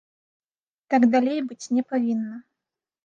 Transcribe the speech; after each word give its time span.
Так 0.93 1.01
далей 1.17 1.39
быць 1.51 1.71
не 1.77 1.83
павінна. 1.93 2.35